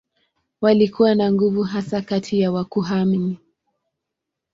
Walikuwa 0.61 1.15
na 1.15 1.31
nguvu 1.31 1.63
hasa 1.63 2.01
kati 2.01 2.39
ya 2.39 2.51
makuhani. 2.51 3.37